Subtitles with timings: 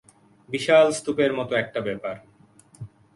[0.49, 2.15] বিশাল স্তুপের মতো একটা ব্যাপার।